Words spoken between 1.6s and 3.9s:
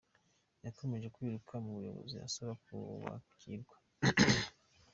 mu buyobozi asaba kubakirwa.